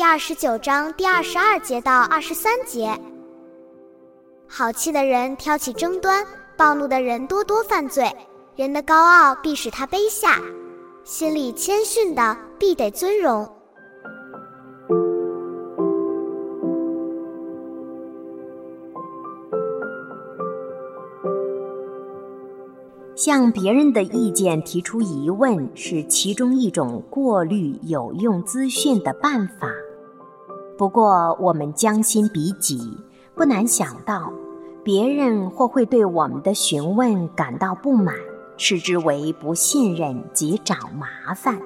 [0.00, 2.98] 第二十九章第二十二节到二十三节：
[4.48, 6.24] 好气的人挑起争端，
[6.56, 8.10] 暴怒的人多多犯罪。
[8.56, 10.40] 人的高傲必使他卑下，
[11.04, 13.46] 心里谦逊的必得尊荣。
[23.14, 29.70] 向别人的意见提出疑问是其中一种过滤有用资讯的办法。
[30.80, 32.96] 不过，我们将心比己，
[33.34, 34.32] 不难想到，
[34.82, 38.14] 别人或会对我们的询问感到不满，
[38.56, 41.60] 视之为不信任及找麻烦。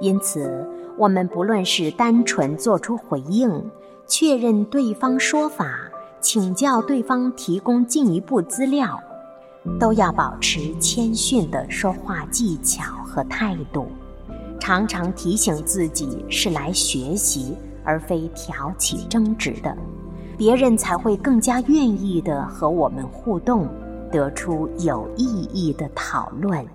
[0.00, 0.66] 因此，
[0.96, 3.70] 我们不论是单纯做出回应、
[4.06, 5.78] 确认对方说法、
[6.22, 8.98] 请教对方提供进一步资料。
[9.78, 13.88] 都要保持谦逊的说话技巧和态度，
[14.58, 19.76] 常常提醒自己是来学习而非挑起争执的，
[20.36, 23.68] 别人才会更加愿意的和我们互动，
[24.10, 26.66] 得出有意义的讨论。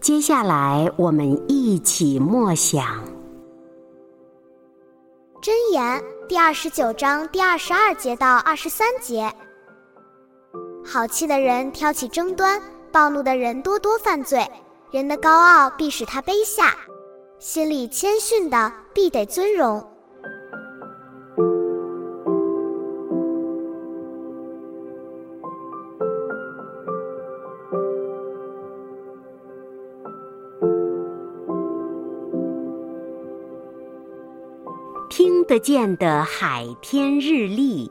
[0.00, 2.84] 接下来，我们一起默想。
[5.40, 9.30] 箴言第二十九章第二十二节到二十三节：
[10.86, 12.60] 好气的人挑起争端，
[12.92, 14.46] 暴怒的人多多犯罪。
[14.90, 16.76] 人的高傲必使他卑下，
[17.40, 19.84] 心里谦逊的必得尊荣。
[35.10, 37.90] 听得见的海天日历，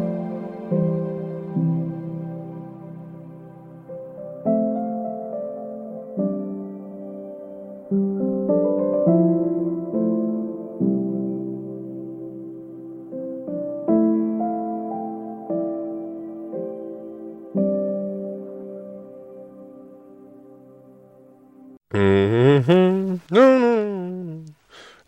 [21.93, 24.45] 嗯哼，嗯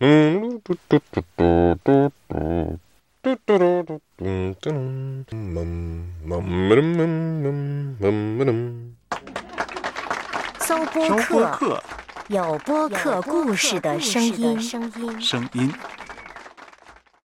[0.00, 2.78] 嗯，嘟嘟嘟嘟嘟嘟，
[3.22, 4.54] 嘟嘟嘟嘟嘟嘟，嗯
[5.30, 6.06] 嗯嗯
[8.00, 8.94] 嗯嗯
[10.60, 10.76] 搜
[11.28, 11.82] 播客，
[12.28, 15.72] 有播客故事的声音，声音，声音。